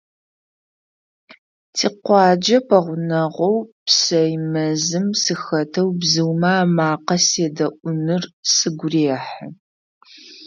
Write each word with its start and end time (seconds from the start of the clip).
Тикъуаджэ 1.75 2.57
пэгъунэгъу 2.67 3.57
псэй 3.85 4.31
мэзым 4.51 5.07
сыхэтэу 5.21 5.89
бзыумэ 5.99 6.51
амакъэ 6.63 7.17
седэӀуныр 7.27 8.23
сыгу 8.55 8.87
рехьы. 8.91 9.45